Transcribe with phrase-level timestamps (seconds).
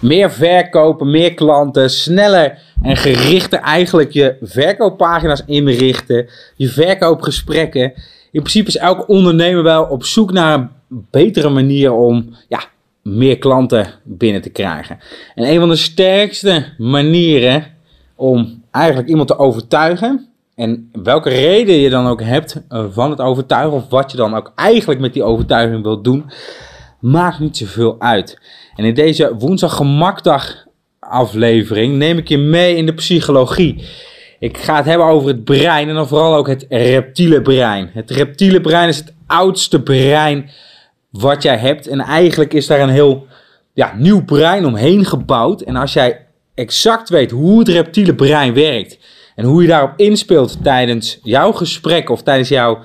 [0.00, 7.92] meer verkopen, meer klanten, sneller en gerichter eigenlijk je verkooppagina's inrichten, je verkoopgesprekken.
[8.30, 10.70] In principe is elke ondernemer wel op zoek naar een
[11.10, 12.60] betere manier om ja,
[13.02, 14.98] meer klanten binnen te krijgen.
[15.34, 17.66] En een van de sterkste manieren
[18.14, 23.72] om eigenlijk iemand te overtuigen, en welke reden je dan ook hebt van het overtuigen,
[23.72, 26.30] of wat je dan ook eigenlijk met die overtuiging wilt doen,
[27.00, 28.38] maakt niet zoveel uit.
[28.76, 30.66] En in deze woensdag gemakdag
[30.98, 33.84] aflevering neem ik je mee in de psychologie.
[34.38, 37.90] Ik ga het hebben over het brein en dan vooral ook het reptiele brein.
[37.92, 40.50] Het reptiele brein is het oudste brein
[41.10, 41.86] wat jij hebt.
[41.86, 43.26] En eigenlijk is daar een heel
[43.72, 45.60] ja, nieuw brein omheen gebouwd.
[45.60, 48.98] En als jij exact weet hoe het reptiele brein werkt
[49.34, 52.78] en hoe je daarop inspeelt tijdens jouw gesprek of tijdens jouw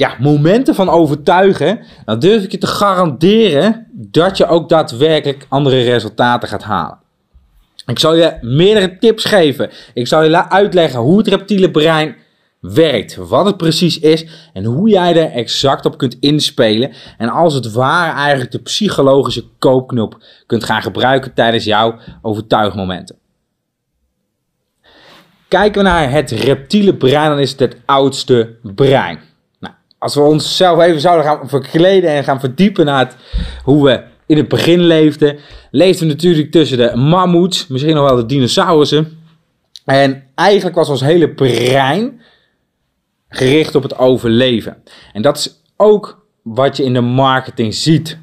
[0.00, 5.82] ja, momenten van overtuigen, dan durf ik je te garanderen dat je ook daadwerkelijk andere
[5.82, 6.98] resultaten gaat halen.
[7.86, 9.70] Ik zal je meerdere tips geven.
[9.94, 12.16] Ik zal je uitleggen hoe het reptiele brein
[12.60, 16.92] werkt, wat het precies is en hoe jij er exact op kunt inspelen.
[17.18, 23.16] En als het ware eigenlijk de psychologische koopknop kunt gaan gebruiken tijdens jouw overtuigmomenten.
[25.48, 29.28] Kijken we naar het reptiele brein, dan is het het oudste brein.
[30.00, 33.14] Als we onszelf even zouden gaan verkleden en gaan verdiepen naar
[33.62, 35.38] hoe we in het begin leefden,
[35.70, 39.18] leefden we natuurlijk tussen de mammoets, misschien nog wel de dinosaurussen.
[39.84, 42.20] En eigenlijk was ons hele brein
[43.28, 44.76] gericht op het overleven.
[45.12, 48.18] En dat is ook wat je in de marketing ziet.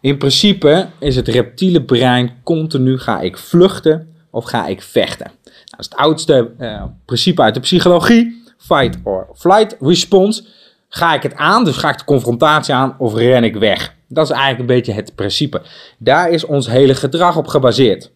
[0.00, 5.30] In principe is het reptiele brein continu ga ik vluchten of ga ik vechten.
[5.44, 8.44] Dat is het oudste uh, principe uit de psychologie.
[8.66, 10.44] Fight or flight response.
[10.88, 13.94] Ga ik het aan, dus ga ik de confrontatie aan of ren ik weg?
[14.08, 15.62] Dat is eigenlijk een beetje het principe.
[15.98, 18.10] Daar is ons hele gedrag op gebaseerd.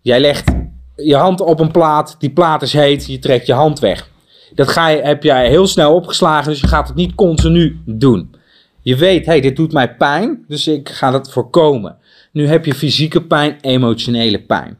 [0.00, 0.50] Jij legt
[0.96, 4.08] je hand op een plaat, die plaat is heet, je trekt je hand weg.
[4.54, 8.34] Dat ga je, heb jij heel snel opgeslagen, dus je gaat het niet continu doen.
[8.82, 11.96] Je weet, hey, dit doet mij pijn, dus ik ga dat voorkomen.
[12.32, 14.78] Nu heb je fysieke pijn, emotionele pijn.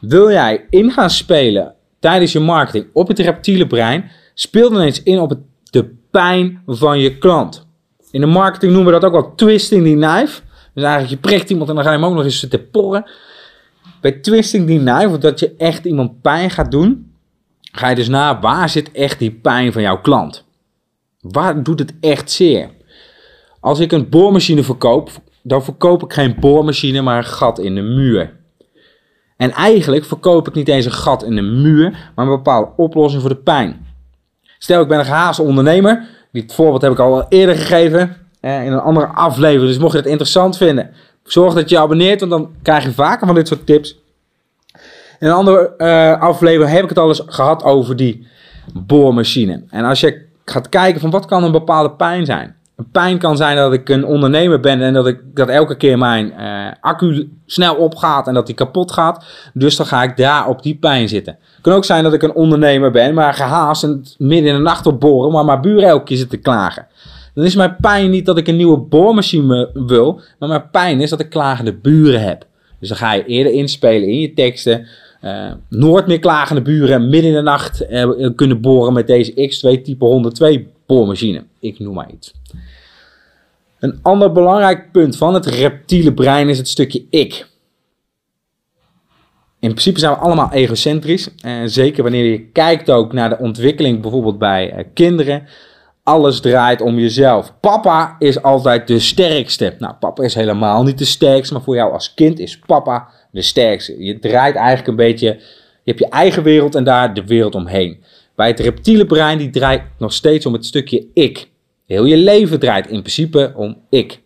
[0.00, 5.02] Wil jij in gaan spelen tijdens je marketing op het reptiele brein, speel dan eens
[5.02, 5.38] in op het,
[5.70, 7.66] de pijn van je klant.
[8.10, 10.40] In de marketing noemen we dat ook wel twisting the knife.
[10.74, 13.10] Dus eigenlijk je prikt iemand en dan ga je hem ook nog eens te porren.
[14.00, 17.12] Bij twisting the knife, dat je echt iemand pijn gaat doen,
[17.60, 20.44] ga je dus na waar zit echt die pijn van jouw klant?
[21.20, 22.70] Waar doet het echt zeer?
[23.60, 25.10] Als ik een boormachine verkoop,
[25.42, 28.36] dan verkoop ik geen boormachine, maar een gat in de muur.
[29.36, 33.22] En eigenlijk verkoop ik niet eens een gat in de muur, maar een bepaalde oplossing
[33.22, 33.85] voor de pijn.
[34.58, 36.08] Stel, ik ben een gehaast ondernemer.
[36.32, 39.68] Dit voorbeeld heb ik al eerder gegeven eh, in een andere aflevering.
[39.68, 40.90] Dus mocht je het interessant vinden,
[41.24, 43.98] zorg dat je je abonneert, want dan krijg je vaker van dit soort tips.
[45.18, 48.26] In een andere uh, aflevering heb ik het al eens gehad over die
[48.74, 49.62] boormachine.
[49.70, 52.56] En als je gaat kijken van wat kan een bepaalde pijn zijn.
[52.92, 56.32] Pijn kan zijn dat ik een ondernemer ben en dat, ik, dat elke keer mijn
[56.38, 59.24] uh, accu snel opgaat en dat die kapot gaat.
[59.54, 61.38] Dus dan ga ik daar op die pijn zitten.
[61.40, 64.62] Het kan ook zijn dat ik een ondernemer ben, maar gehaast en midden in de
[64.62, 66.86] nacht op boren, maar mijn buren elke keer zitten klagen.
[67.34, 71.10] Dan is mijn pijn niet dat ik een nieuwe boormachine wil, maar mijn pijn is
[71.10, 72.46] dat ik klagende buren heb.
[72.80, 74.86] Dus dan ga je eerder inspelen in je teksten.
[75.22, 79.82] Uh, nooit meer klagende buren midden in de nacht uh, kunnen boren met deze X2
[79.82, 81.44] type 102 boormachine.
[81.60, 82.34] Ik noem maar iets.
[83.78, 87.46] Een ander belangrijk punt van het reptiele brein is het stukje ik.
[89.58, 91.28] In principe zijn we allemaal egocentrisch.
[91.40, 95.46] En eh, zeker wanneer je kijkt ook naar de ontwikkeling bijvoorbeeld bij kinderen.
[96.02, 97.52] Alles draait om jezelf.
[97.60, 99.74] Papa is altijd de sterkste.
[99.78, 103.42] Nou, papa is helemaal niet de sterkste, maar voor jou als kind is papa de
[103.42, 104.04] sterkste.
[104.04, 105.26] Je draait eigenlijk een beetje,
[105.82, 108.02] je hebt je eigen wereld en daar de wereld omheen.
[108.36, 111.48] Bij het reptiele brein, die draait nog steeds om het stukje ik.
[111.86, 114.20] Heel je leven draait in principe om ik.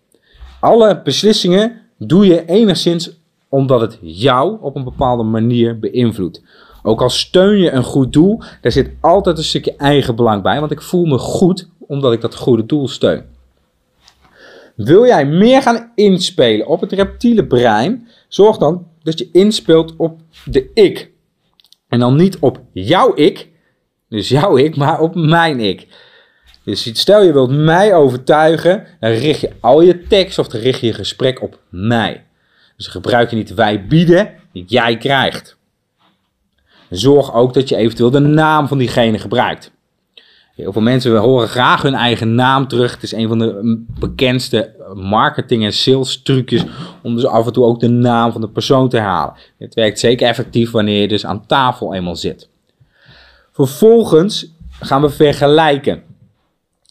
[0.61, 3.19] Alle beslissingen doe je enigszins
[3.49, 6.43] omdat het jou op een bepaalde manier beïnvloedt.
[6.83, 10.61] Ook al steun je een goed doel, daar zit altijd een stukje eigen belang bij,
[10.61, 13.25] want ik voel me goed omdat ik dat goede doel steun.
[14.77, 20.21] Wil jij meer gaan inspelen op het reptiele brein, zorg dan dat je inspeelt op
[20.45, 21.11] de ik.
[21.89, 23.50] En dan niet op jouw ik,
[24.11, 25.87] dus jouw ik, maar op mijn ik.
[26.65, 30.93] Dus stel je wilt mij overtuigen, dan richt je al je tekst of richt je
[30.93, 32.25] gesprek op mij.
[32.77, 35.59] Dus gebruik je niet wij bieden, jij krijgt.
[36.91, 39.73] Zorg ook dat je eventueel de naam van diegene gebruikt.
[40.55, 42.93] Heel veel mensen horen graag hun eigen naam terug.
[42.93, 46.65] Het is een van de bekendste marketing- en sales trucjes
[47.03, 49.35] om dus af en toe ook de naam van de persoon te halen.
[49.59, 52.49] Het werkt zeker effectief wanneer je dus aan tafel eenmaal zit.
[53.67, 56.03] Vervolgens gaan we vergelijken.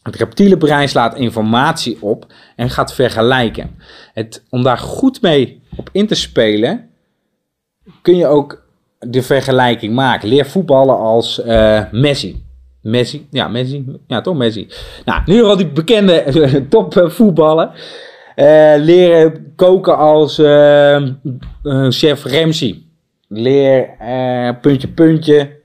[0.03, 2.25] Het reptiele brein slaat informatie op
[2.55, 3.75] en gaat vergelijken.
[4.13, 6.89] Het, om daar goed mee op in te spelen,
[8.01, 8.63] kun je ook
[8.99, 10.29] de vergelijking maken.
[10.29, 12.45] Leer voetballen als uh, Messi.
[12.81, 14.67] Messi, ja, Messi, ja, toch Messi.
[15.05, 16.25] Nou, nu al die bekende
[16.69, 17.71] topvoetballen.
[18.35, 20.35] Uh, leren koken als
[21.89, 22.83] chef Ramsey.
[23.27, 23.97] Leer
[24.61, 25.58] puntje, puntje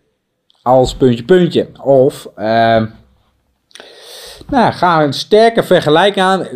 [0.64, 1.68] als puntje, puntje.
[1.82, 2.28] Of
[4.46, 6.46] nou, ga een sterke vergelijking aan.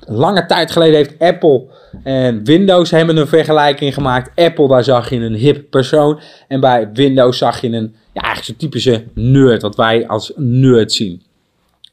[0.00, 1.66] Lange tijd geleden heeft Apple
[2.02, 4.44] en Windows hebben een vergelijking gemaakt.
[4.44, 6.20] Apple, daar zag je een hip persoon.
[6.48, 10.92] En bij Windows zag je een, ja, eigenlijk zo'n typische nerd, wat wij als nerd
[10.92, 11.22] zien.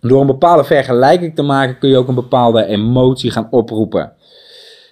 [0.02, 4.12] Door een bepaalde vergelijking te maken kun je ook een bepaalde emotie gaan oproepen.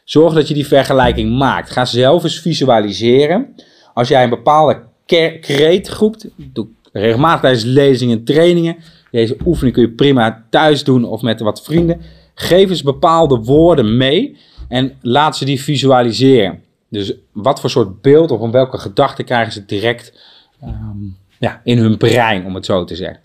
[0.03, 1.71] Zorg dat je die vergelijking maakt.
[1.71, 3.55] Ga zelf eens visualiseren.
[3.93, 8.75] Als jij een bepaalde kreet groept, doe regelmatig tijdens lezingen en trainingen,
[9.11, 12.01] deze oefening kun je prima thuis doen of met wat vrienden.
[12.35, 16.63] Geef eens bepaalde woorden mee en laat ze die visualiseren.
[16.89, 20.19] Dus wat voor soort beeld of om welke gedachten krijgen ze direct
[20.61, 20.97] ehm,
[21.39, 23.21] ja, in hun brein, om het zo te zeggen.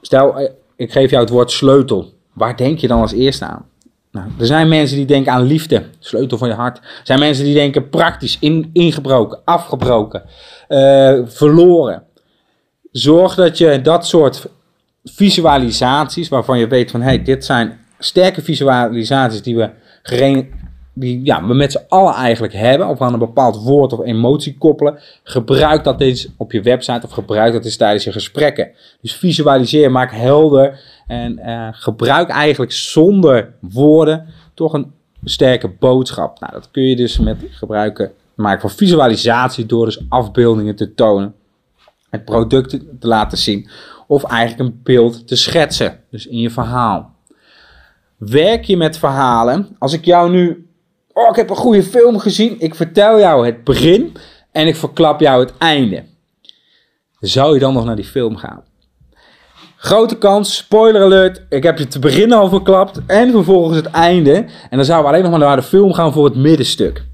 [0.00, 2.12] Stel, eh, ik geef jou het woord sleutel.
[2.32, 3.66] Waar denk je dan als eerste aan?
[4.16, 6.78] Nou, er zijn mensen die denken aan liefde, sleutel van je hart.
[6.78, 10.22] Er zijn mensen die denken praktisch, in, ingebroken, afgebroken,
[10.68, 12.02] uh, verloren.
[12.92, 14.46] Zorg dat je dat soort
[15.04, 19.70] visualisaties, waarvan je weet van hey, dit zijn sterke visualisaties die we,
[20.98, 24.58] die, ja, we met z'n allen eigenlijk hebben, of aan een bepaald woord of emotie
[24.58, 24.98] koppelen.
[25.22, 28.70] Gebruik dat eens op je website of gebruik dat eens tijdens je gesprekken.
[29.00, 34.92] Dus visualiseer, maak helder en uh, gebruik eigenlijk zonder woorden toch een
[35.24, 36.40] sterke boodschap.
[36.40, 41.34] Nou, dat kun je dus met gebruiken maken van visualisatie door dus afbeeldingen te tonen
[42.10, 42.70] het product
[43.00, 43.68] te laten zien
[44.06, 47.14] of eigenlijk een beeld te schetsen, dus in je verhaal.
[48.16, 49.76] Werk je met verhalen?
[49.78, 50.65] Als ik jou nu,
[51.16, 54.16] oh ik heb een goede film gezien, ik vertel jou het begin
[54.52, 56.04] en ik verklap jou het einde.
[57.20, 58.64] Zou je dan nog naar die film gaan?
[59.76, 64.34] Grote kans, spoiler alert, ik heb je te beginnen al verklapt en vervolgens het einde.
[64.70, 67.04] En dan zouden we alleen nog maar naar de film gaan voor het middenstuk.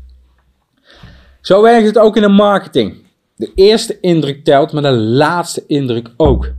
[1.40, 3.06] Zo werkt het ook in de marketing.
[3.36, 6.50] De eerste indruk telt, maar de laatste indruk ook.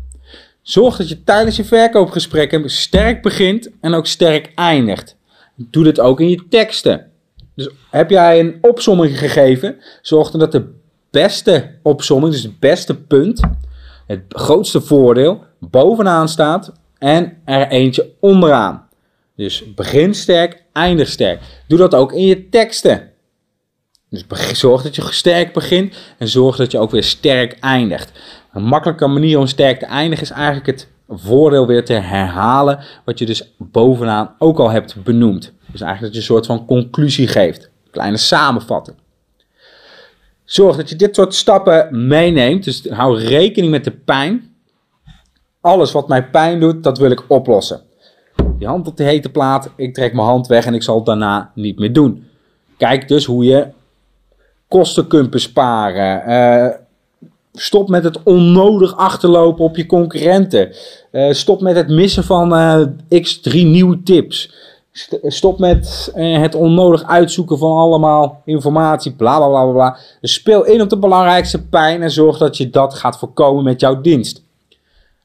[0.62, 5.18] Zorg dat je tijdens je verkoopgesprekken sterk begint en ook sterk eindigt.
[5.56, 7.12] Doe dit ook in je teksten.
[7.56, 10.74] Dus heb jij een opsomming gegeven, zorg dan dat de
[11.12, 13.42] beste opsomming, dus het beste punt,
[14.08, 18.88] het grootste voordeel, bovenaan staat en er eentje onderaan.
[19.36, 21.42] Dus begin sterk, eindig sterk.
[21.68, 23.12] Doe dat ook in je teksten.
[24.10, 28.12] Dus zorg dat je sterk begint en zorg dat je ook weer sterk eindigt.
[28.54, 33.20] Een makkelijke manier om sterk te eindigen is eigenlijk het voordeel weer te herhalen, wat
[33.20, 35.54] je dus bovenaan ook al hebt benoemd.
[35.74, 38.98] Dus eigenlijk dat je een soort van conclusie geeft, kleine samenvatting.
[40.44, 44.56] Zorg dat je dit soort stappen meeneemt, dus hou rekening met de pijn.
[45.62, 47.82] Alles wat mij pijn doet, dat wil ik oplossen.
[48.60, 51.06] Je hand op de hete plaat, ik trek mijn hand weg en ik zal het
[51.06, 52.28] daarna niet meer doen.
[52.78, 53.68] Kijk dus hoe je
[54.68, 56.30] kosten kunt besparen.
[56.30, 56.76] Uh,
[57.54, 60.72] stop met het onnodig achterlopen op je concurrenten.
[61.12, 64.54] Uh, stop met het missen van uh, x drie nieuwe tips.
[65.24, 69.98] Stop met het onnodig uitzoeken van allemaal informatie, bla bla bla bla.
[70.22, 73.80] Dus speel in op de belangrijkste pijn en zorg dat je dat gaat voorkomen met
[73.80, 74.42] jouw dienst.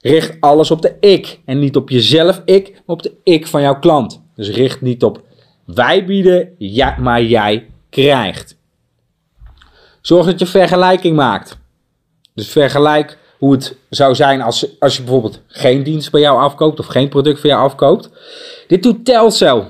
[0.01, 3.61] Richt alles op de ik en niet op jezelf ik, maar op de ik van
[3.61, 4.23] jouw klant.
[4.35, 5.27] Dus richt niet op
[5.75, 8.57] wij bieden, ja, maar jij krijgt.
[10.01, 11.59] Zorg dat je vergelijking maakt.
[12.35, 16.79] Dus vergelijk hoe het zou zijn als, als je bijvoorbeeld geen dienst bij jou afkoopt
[16.79, 18.11] of geen product van jou afkoopt.
[18.67, 19.67] Dit doet Telcel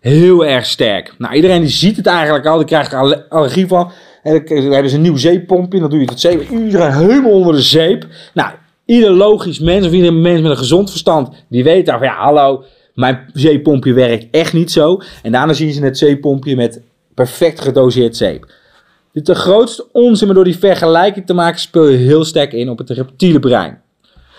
[0.00, 1.14] heel erg sterk.
[1.18, 3.90] Nou, iedereen die ziet het eigenlijk al, die krijgt er allergie van.
[4.22, 6.50] En dan hebben ze een nieuw zeepompje, dan doe je het zeep.
[6.50, 8.06] Iedereen helemaal onder de zeep.
[8.34, 8.50] Nou,
[8.84, 12.16] ieder logisch mens of ieder mens met een gezond verstand, die weet dan van ja,
[12.16, 15.00] hallo, mijn zeepompje werkt echt niet zo.
[15.22, 16.80] En daarna zien ze het zeepompje met
[17.14, 18.46] perfect gedoseerd zeep.
[19.16, 22.52] Dit is de grootste onzin, maar door die vergelijking te maken speel je heel sterk
[22.52, 23.82] in op het reptiele brein.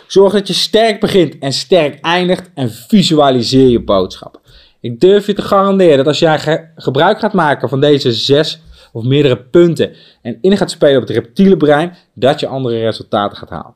[0.07, 4.41] Zorg dat je sterk begint en sterk eindigt en visualiseer je boodschap.
[4.79, 9.03] Ik durf je te garanderen dat als jij gebruik gaat maken van deze zes of
[9.03, 13.49] meerdere punten en in gaat spelen op het reptiele brein, dat je andere resultaten gaat
[13.49, 13.73] halen.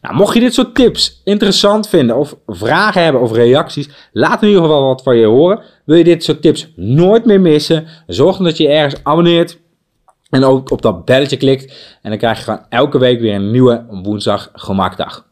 [0.00, 4.48] Nou, mocht je dit soort tips interessant vinden of vragen hebben of reacties, laat in
[4.48, 5.62] ieder geval wat van je horen.
[5.84, 7.86] Wil je dit soort tips nooit meer missen?
[8.06, 9.62] Zorg dan dat je ergens abonneert
[10.34, 11.98] en ook op dat belletje klikt.
[12.02, 15.26] En dan krijg je gewoon elke week weer een nieuwe woensdag gemakdag.